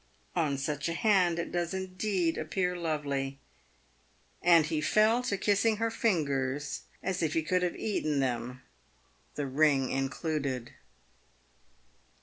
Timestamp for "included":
9.91-10.71